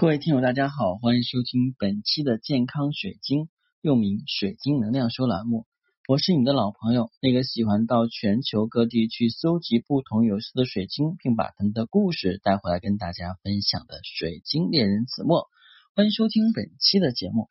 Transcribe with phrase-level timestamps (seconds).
[0.00, 3.48] 各位听友，大家好，欢迎收听本期的健康水晶，
[3.80, 5.66] 又名水晶能量说栏目。
[6.06, 15.48] 我是你的老朋友，那个喜欢到全球各地去搜集不同有色的水晶，并把他们的故事带回来跟大家分享的水晶猎人子墨。
[15.96, 17.50] 欢迎收听本期的节目。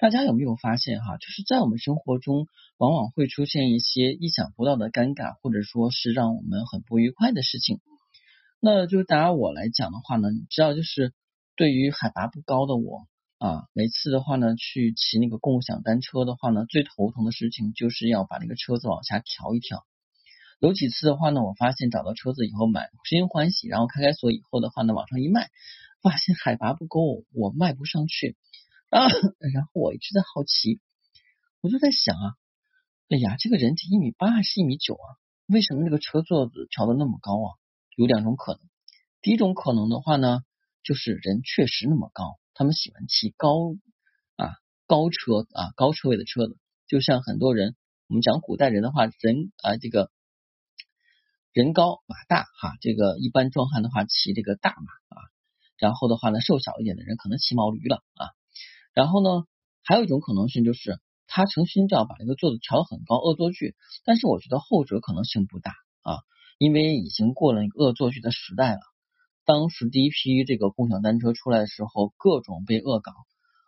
[0.00, 7.78] 大家有没有发现哈，就是在我们生活中，往往会出现一些意想不到的尴尬，或者说是让我们很不愉快的事情。
[8.58, 11.14] 那就打我来讲的话呢，你知道就是。
[11.58, 13.08] 对于海拔不高的我
[13.38, 19.84] 啊，每次的话呢，去骑那个共享单车的话呢，最头疼的事情就是要把那个车子往下调一调。
[20.60, 25.50] 有几次的话呢，我发现找到车子以后满心欢喜，然后开开锁以后的话呢，往上一迈，
[26.00, 28.36] 发现海拔不够，我迈不上去
[28.90, 29.08] 啊。
[29.52, 30.78] 然后我一直在好奇，
[31.60, 32.34] 我就在想啊，
[33.08, 35.18] 哎呀，这个人体一米八还是一米九啊？
[35.48, 37.58] 为什么那个车座子调的那么高啊？
[37.96, 38.60] 有两种可能，
[39.22, 40.44] 第一种可能的话呢。
[40.88, 43.74] 就是人确实那么高，他们喜欢骑高
[44.36, 50.10] 啊高车啊高车位的车子，就像很多人，我们讲古代人的话，人啊这个
[51.52, 55.20] 人高马大哈，这个一般壮汉的话骑这个大马啊，
[55.76, 58.32] 然后的话呢瘦小一点的人可能骑毛驴了啊，
[58.94, 59.44] 然后呢
[59.84, 63.76] 还有一种可能性就是他诚心就要把这个座子调很高恶作剧，
[64.06, 66.16] 但是我觉得后者可能性不大啊，
[66.56, 68.80] 因为已经过了恶作剧的时代了。
[69.48, 73.14] 当时第一批这个共享单车出来的时候，各种被恶搞。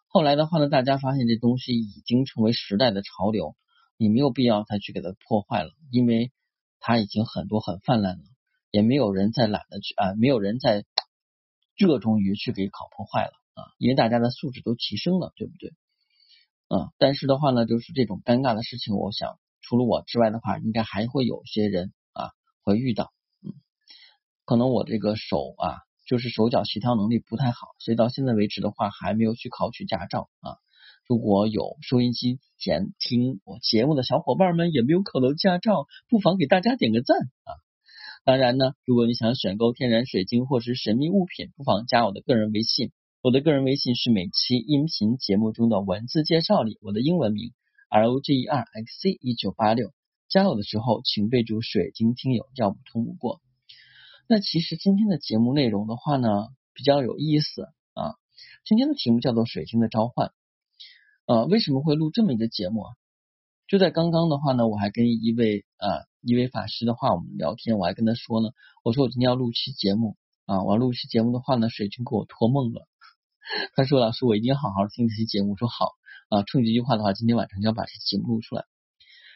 [0.09, 3.57] 后来的话呢，大家发现这东西已经成为时代的潮流，
[3.97, 6.33] 你没有必要再去给它破坏了，因为
[6.81, 8.25] 它已经很多很泛滥了，
[8.71, 10.85] 也没有人再懒得去啊，没有人在
[11.79, 15.71] 热衷于去给搞破坏了啊，因为大家的素质都提升了，对不对？
[16.69, 22.33] 啊，但是的话呢，就是这种尴尬的事情，我想除了我之外的话，应该还会有些人啊
[22.65, 23.15] 会遇到。
[24.51, 30.57] 可能我这个手啊，就是手脚协调能力不太好，所以到现在为止的话，还没有去考取驾照啊。
[31.07, 37.51] 如果有收音机前听我节目的小伙伴们，也没有考到驾照，不妨给大家点个赞啊。
[38.25, 42.91] 当然呢，如果你想选购天然水晶或是神秘物品，不妨加我的个人微信。
[43.23, 47.53] 我的个人微信是每期音频节目中的文字介绍里我的英文名
[47.89, 49.93] R O G E R X C 一九八六。
[50.29, 53.41] 加我的时候，请备注水晶听友，要不通不过。
[54.33, 56.29] 那其实今天的节目内容的话呢，
[56.73, 57.65] 比较有意思
[57.95, 58.15] 啊。
[58.65, 60.29] 今天的题目叫做《水晶的召唤》。
[61.27, 62.95] 呃，为什么会录这么一个节目啊？
[63.67, 68.51] 就在刚刚的话呢，我还跟一位啊一位法师的话，我们聊天，我还跟他说呢，
[68.85, 72.87] 我说我今天要录期节目啊，我要录期节目的话呢，水晶给我托梦了。
[73.75, 75.55] 他说老师，我一定好好听这期节目。
[75.55, 75.87] 我说好
[76.29, 78.65] 啊，冲你这句话的话，今天晚上就要把这期节目录出来。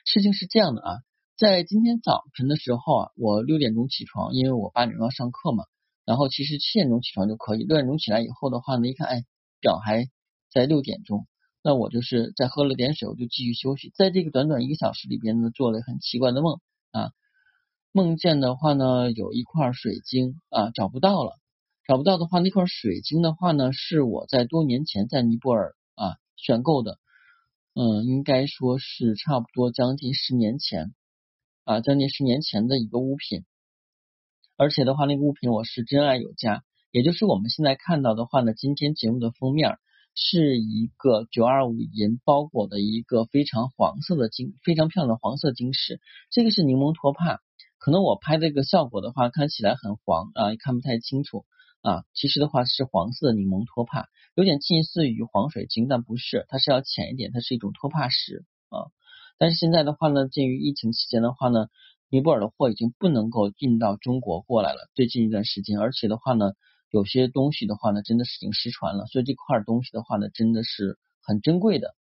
[0.05, 0.99] 事情是这样的啊。
[1.37, 5.65] 在今天早晨的时候啊，我六点钟起床，因为我八点钟要上课嘛。
[6.05, 9.25] 然后其实七点钟起床就可以，六点钟起来以后的话呢，一看，哎，
[9.59, 10.07] 表还
[10.53, 11.27] 在六点钟，
[11.61, 13.93] 那我就是再喝了点水，我就继续休息。
[13.97, 16.61] 在这个短短一个小时里边呢，做了很奇怪的梦
[16.93, 17.11] 啊，
[17.91, 21.33] 梦见的话呢，有一块水晶啊找不到了，
[21.85, 27.01] 找不到的话，那块水晶的话呢，是我在多年前在尼泊尔啊选购的，
[27.75, 30.95] 嗯，应该说是差不多将近十年前。
[31.65, 33.45] 啊，将近十年前的一个物品，
[34.59, 39.79] 而且的话，那个物品我是真爱有加，也就是我们现在看到的话呢，今天节目的封面
[40.15, 46.01] 是一个九二五银包裹的一个非常黄色的晶，非常漂亮的黄色晶石。
[46.31, 47.41] 这个是柠檬托帕，
[47.79, 51.47] 可能我拍这个效果的话，看起来很黄啊，看不太清楚
[51.81, 52.05] 啊。
[52.13, 58.93] 其实的话是黄色的柠檬托帕，有点近似于黄水晶，但不是，它是要浅一点，它是一种托帕石啊。
[59.39, 61.67] 但是现在的话呢，鉴于疫情期间的话呢，
[62.09, 64.89] 尼泊尔的货已经不能够运到中国过来了。
[64.95, 66.53] 最近一段时间，而且的话呢，
[66.91, 69.07] 有些东西的话呢，真的是已经失传了。
[69.07, 71.95] 所以这块东西的话呢，真的是很珍贵的。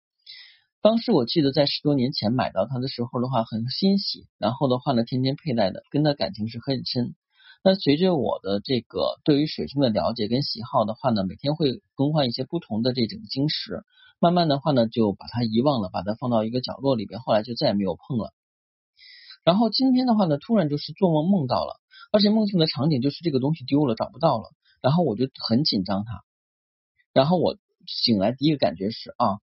[0.82, 7.16] 当时我记得在十多年前买到它的时候的话，很欣喜，然后的话呢，天天佩戴的，跟它感情是很深。
[7.64, 13.84] 那随着我的这个对于水晶的了解跟喜好的话呢，每天会更换一些不同的这种晶石。
[14.23, 18.31] 慢慢的话呢，就把它遗忘了，把它放到一个角落里边，后来就再也没有碰了。
[19.43, 21.81] 然后今天的话呢，突然就是做梦梦到了，
[22.14, 24.52] 而且梦境的场景就是这个东西丢了，找不到了。
[24.81, 26.23] 然后我就很紧张它，
[27.11, 29.40] 然后我醒来第一个感觉是啊，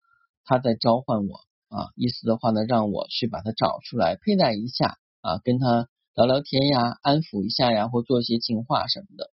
[0.46, 1.40] 他在召唤我
[1.70, 9.32] 啊，意思的话呢，让我去把它找出来，佩戴一下啊，跟他聊聊天呀，安抚一下呀，或做一些净化什么的。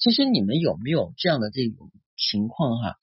[0.00, 2.96] 其实你们有没有这样的这种情况哈？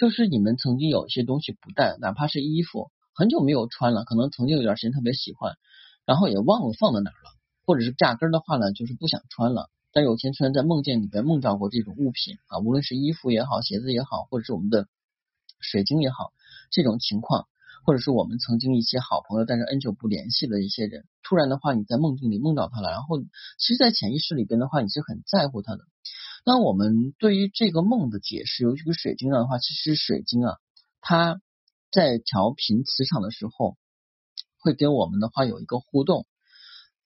[0.00, 5.58] 就是你们曾经有一些东西不带，哪怕是衣服，很久没有穿了，可能曾经有段时间特别喜欢，
[6.06, 7.36] 然后也忘了放在哪儿了，
[7.66, 14.88] 或者是压根儿的话呢，就是不想穿了但有些人在梦境里边梦到过这种物品啊，无论是衣服也好，鞋子也好，或者是我们的
[15.60, 16.32] 水晶也好，
[16.70, 17.46] 这种情况，
[17.84, 23.20] 或者是我们曾经一些好朋友，但是很久不联系的一些人，突然的话你在梦境里梦到他了，然后
[23.58, 25.84] 其实，在潜意识里边的话，你是很在乎他的。
[26.44, 30.56] 那我们对于这个梦的解释，尤其是水晶上的话，其实水晶啊，
[31.00, 31.40] 它
[31.92, 33.76] 在调频磁场的时候，
[34.58, 36.26] 会跟我们的话有一个互动。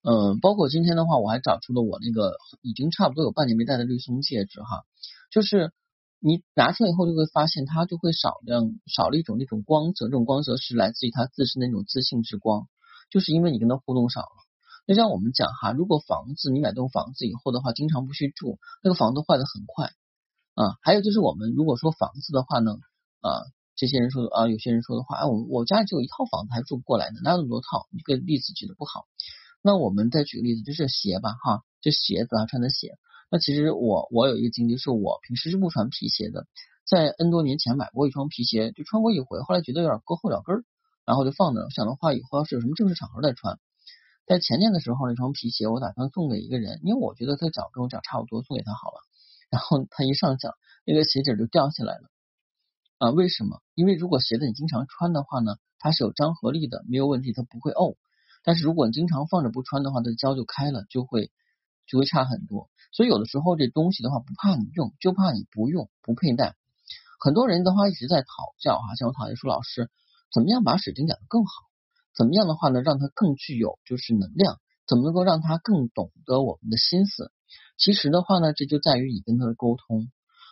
[0.03, 4.85] 嗯，包括今天的话，我还找出了我那个已经差不多有半年没戴的绿松戒指哈，
[5.31, 5.73] 就是
[6.21, 12.69] 你拿出来以后就会发现它就会少量少了一种那种光泽，这种光泽是来自于它自身的那种自信之光，
[13.11, 14.44] 就是因为你跟它互动少了。
[14.87, 19.93] 就像我们讲哈，如果房子你买栋房子以后的话，经常不去住，那个房子坏的很快
[20.55, 20.77] 啊。
[20.83, 22.73] 还有就是我们如果说房子的话呢，
[23.21, 23.45] 啊，
[23.77, 27.87] 这些人说啊，有些人说的话，哎，我我家只有一套房子还住不过来呢，哪有那么多套？
[27.93, 29.07] 一个例子举的不好。
[29.63, 32.99] 那我们再举个例子，就是鞋吧，哈，这鞋子啊，穿的鞋。
[33.31, 36.47] 那其实我我有一个经历，是我平时是不穿皮鞋的，
[36.87, 40.65] 在 N 多年前买过一双皮鞋，就穿过一回，后来觉得有点搁后脚跟儿，
[41.07, 43.59] 然后就放着，想的话以后要是有什么正式场合再穿。
[44.27, 49.01] 在前年的时候，那双皮鞋我打算送给一个人，因为我觉得他脚跟我脚差不多，送给他好了。
[49.51, 50.55] 然后他一上脚，
[50.87, 52.11] 那个鞋底就掉下来了。
[52.99, 53.61] 啊，为什么？
[53.75, 57.97] 因为如果鞋子你经常穿的话呢，它是有张合力的，没有问题，它不会沤。
[58.43, 61.31] 但是如果你经常放着不穿的话，它的胶就开了，就会
[61.87, 62.71] 就会差很多。
[62.93, 66.57] 所以有的时候这东西的话，不怕你用，就怕你不用不佩戴。
[67.21, 69.91] 很多人的话一直在讨教哈，像我讨厌说老师
[70.33, 71.53] 怎么样把水晶讲得更好，
[72.17, 77.33] 怎么样的话呢，让它更具有就是能量，怎么能够让他更懂得我们的心思？
[77.77, 80.09] 其实的话呢，这就在于你跟他的沟通。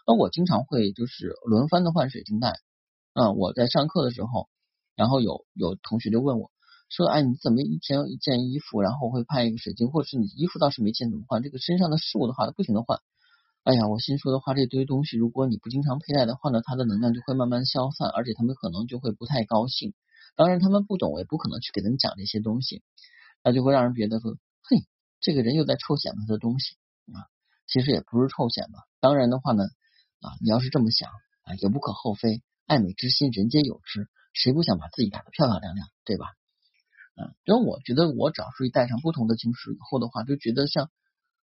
[0.06, 2.58] 那我经常会就是轮番的换水晶袋
[3.12, 4.48] 啊，我在上课的时候，
[4.96, 6.50] 然后有有同学就问我。
[6.90, 11.42] 说哎，你怎么一天一件衣服，然后会派一个水晶，或者是你衣服倒是没见怎么换？
[11.42, 12.98] 这个身上的事物的话，它不停的换。
[13.62, 19.94] 哎呀，我心说的话，这堆东西如果你不经常佩戴的话呢，它的能量就会慢慢消散，而且他们可能就会不太高兴。
[20.36, 22.82] 当然他们不懂，我也不可能去给他们讲这些东西，
[23.42, 24.86] 那就会让人觉得说，嘿，
[25.20, 26.76] 这个人又在臭显摆他的东西
[27.12, 27.28] 啊。
[27.66, 28.78] 其实也不是臭显摆。
[29.00, 29.64] 当然的话呢，
[30.20, 31.10] 啊，你要是这么想
[31.44, 32.42] 啊，也无可厚非。
[32.66, 36.26] 爱美之心，人皆有之，谁不想把自己打得漂漂亮亮，对吧？
[37.16, 40.90] 嗯，因为我觉得我只要是戴上不同的晶石以后的话，就觉得像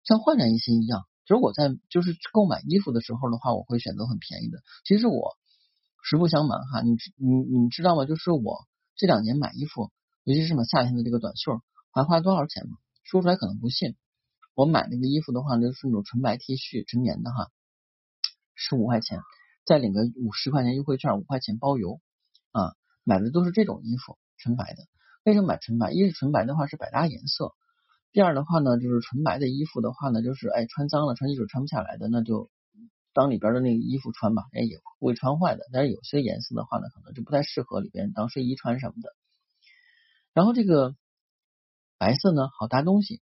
[0.04, 1.06] 像焕然一新一样。
[1.24, 4.60] 其实我在就是购买衣服的时候的话，我会选择很便宜的。
[4.86, 5.36] 其实我
[6.04, 8.06] 实不相瞒哈，你你你知道吗？
[8.06, 8.66] 就是我
[8.98, 9.92] 这两年买衣服，
[10.24, 11.62] 尤其是买夏天的这个短袖，
[11.92, 12.78] 还花多少钱吗？
[13.04, 13.96] 说出来可能不信。
[14.56, 17.52] 我买那个衣服的话，就是那种纯白 T 恤，纯棉的哈，
[18.56, 19.22] 十五块钱，
[19.66, 22.02] 再领个五十块钱优惠券，五块钱包邮
[22.52, 22.74] 啊。
[23.04, 24.84] 买的都是这种衣服，纯白的。
[25.24, 25.92] 为什么买纯白？
[25.92, 27.54] 一是纯白的话是百搭颜色，
[28.12, 32.50] 第二的话呢，就是纯白的衣服的话呢，就是哎穿脏了穿衣服穿不下来的，那就
[33.18, 35.66] 当里边的那个衣服穿吧，哎也不会穿坏的。
[35.74, 39.16] 但是有些颜色的话呢，可能就不太适合里边当睡衣穿什么的。
[40.34, 40.96] 然后这个
[41.98, 43.22] 白色呢好搭东西，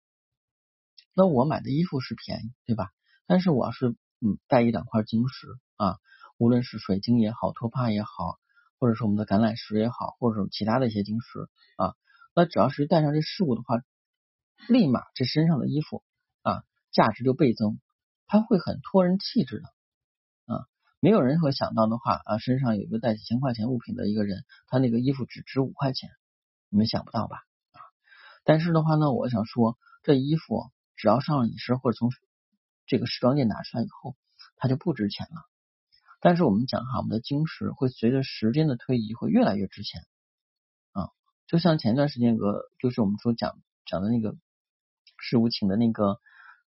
[1.14, 2.90] 那我买的衣服是便宜，对吧？
[3.26, 5.46] 但是我要是嗯带一两块晶石
[5.76, 5.96] 啊，
[6.36, 8.38] 无论是水晶也好，托帕也好。
[8.80, 11.96] 或者是我们的橄榄石也好，或者是其他的一些晶石啊，
[12.32, 13.82] 那只要是带上这事物的话，
[14.68, 16.04] 立马这身上的衣服
[16.42, 16.62] 啊
[16.92, 17.80] 价值就倍增，
[18.28, 19.64] 它会很托人气质的。
[21.00, 26.10] 没有人会想到的话啊，身上有一个带几千块钱物品的一个人，他那个衣服只值五块钱，
[26.70, 27.36] 你们想不到吧？
[27.72, 27.78] 啊，
[28.42, 32.10] 但是的话呢，我想说，这衣服只要上了你身，或者从
[32.86, 34.16] 这个时装店拿出来以后，
[34.56, 35.42] 它就不值钱了。
[36.20, 40.02] 但是我们讲哈，我们的晶石会随着时间的推移会越来越值钱
[40.90, 41.10] 啊，
[41.46, 44.36] 就像前段时间个就是我们说讲讲的那个
[45.20, 46.18] 是无情的那个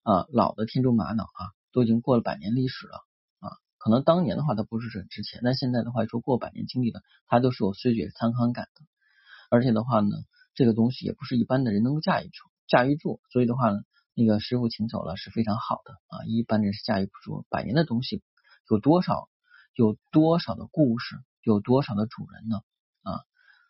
[0.03, 3.06] 啊老的天竺玛瑙啊，都已经过了百年历史了，
[3.87, 8.81] 可能当年的话它不是很值钱，但现在的话说过百年经历的，它都是有岁月沧桑感的，
[9.49, 10.09] 而且的话呢，
[10.55, 13.79] 这个东西也不是一般的人能够驾驭住驾驭住，所以的话呢，
[14.13, 18.21] 那个师傅请走了是非常好的啊，一般人是驾驭不住百年的东西
[18.69, 19.29] 有多少？
[19.73, 22.57] 有多少的故事，有多少的主人呢？
[23.03, 23.21] 啊，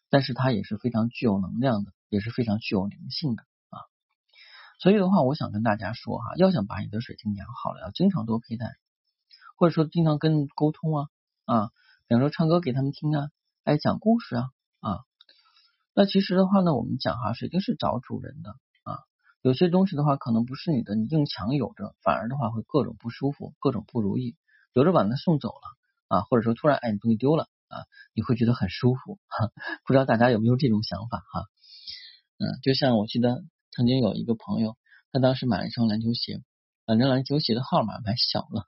[0.10, 3.84] 但是它也是非常具有能量的，也是非常具有灵性的啊。
[4.80, 8.78] 所以的话，我想跟大家说哈，要想把你的水晶养好了，要经常多佩戴，
[9.58, 11.08] 或者说经常跟沟通啊
[11.46, 11.70] 啊，
[12.08, 13.30] 比方说唱歌给他们听啊，
[13.64, 14.44] 哎，讲故事啊
[14.80, 15.00] 啊。
[15.94, 18.52] 那其实的话呢，我们讲哈，水晶是找主人的
[18.84, 19.00] 啊。
[19.42, 24.36] 有些东西的话，可能不是你的，你硬强有着，反而的话会各种不舒服，各种不如意，
[24.74, 25.78] 有着把它送走了。
[26.08, 27.84] 啊，或者说突然哎，你东西丢了啊，
[28.14, 29.52] 你会觉得很舒服哈。
[29.86, 31.46] 不知道大家有没有这种想法哈？
[32.38, 34.78] 嗯，就像我记得曾经有一个朋友，
[35.12, 36.44] 他当时买了一双篮球鞋，
[36.86, 38.68] 反正篮球鞋的号码买小了，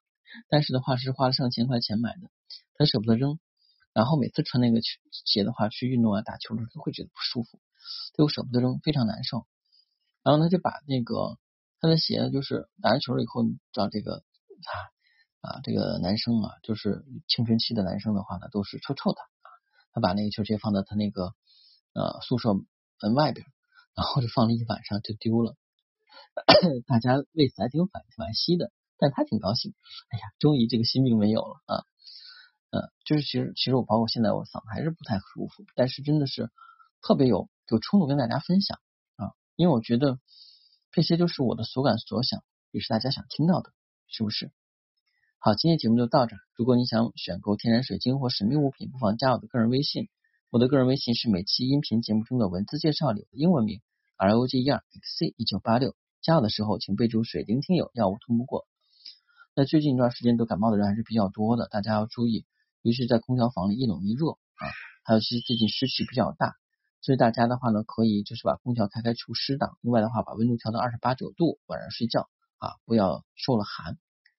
[0.50, 2.29] 但是的话是花了上千块钱买的，
[2.75, 3.39] 他舍不得扔。
[3.91, 4.79] 然后每次穿那个
[5.25, 7.59] 鞋的话去运动啊打球的时候都会觉得不舒服，
[8.13, 9.45] 就舍不得扔，非常难受。
[10.24, 11.38] 然后他就把那个
[11.81, 14.71] 他的鞋就是打完球了以后，知道这个啊
[15.41, 19.50] 啊这个男生啊，就是青春期的男生的话呢，都是臭臭的啊。
[19.91, 21.33] 他把那个球鞋放到他那个
[21.93, 23.45] 呃宿舍门外边，
[23.95, 25.55] 然后就放了一晚上就丢了。
[26.86, 29.74] 大家为此还挺惋惋惜的，但他挺高兴。
[30.10, 31.86] 哎呀，终于这个心病没有了啊。
[32.72, 36.51] 嗯，就是其实其实我包括现在我嗓子还是不太舒服，但是真的是
[37.01, 38.77] 特别有有冲动跟大家分享
[39.15, 40.20] 啊，因为我觉得
[40.91, 43.72] 这些就是我的所感所想，也是大家想听到的，
[44.06, 44.51] 是不是？
[45.39, 46.36] 好，今天节目就到这。
[46.53, 50.10] 如果你想选购天然水晶或神秘物品，不妨加我的个人微信，
[50.51, 53.82] 我的个人微信是每期音频节目中的文字介绍里的英文名
[54.18, 55.96] R O G E R X C 一九八六。
[56.22, 58.68] 加我的时候请备注水晶听友，药物通不过。
[59.59, 62.45] 那最近一段时间得感冒的人还是比较多的，大家要注意。
[62.81, 64.63] 尤其是在空调房里一冷一热啊，
[65.03, 66.55] 还有其实最近湿气比较大，
[67.01, 69.77] 所以大家的话呢，可以就是把空调开开除湿档。
[69.81, 73.97] 另外的话，把温度调到二十八九度，晚上睡觉啊，不要受了寒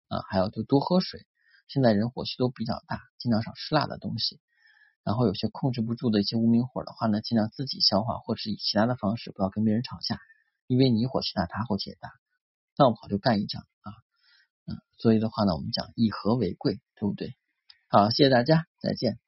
[0.09, 0.25] 啊。
[0.31, 1.27] 还有就多喝水。
[1.69, 4.41] 现在人火气都比较大，尽量少吃辣的东西。
[5.05, 10.19] 然后有些控制不住的一些无名火的话呢，尽量自己消化，或者是以其他的方式，不要跟别人吵架，
[10.67, 12.11] 因为你火气大，他火气也大，
[12.79, 13.67] 闹不好就干一仗。
[14.67, 17.35] 嗯，所以的话呢，我们讲以和为贵，对不对？
[17.89, 19.19] 好，谢谢大家，再见。